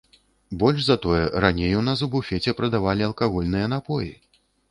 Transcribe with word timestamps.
Больш 0.61 0.79
за 0.85 0.95
тое, 1.03 1.25
раней 1.45 1.75
у 1.81 1.83
нас 1.91 2.01
у 2.07 2.09
буфеце 2.15 2.55
прадавалі 2.61 3.07
алкагольныя 3.11 3.67
напоі. 3.77 4.11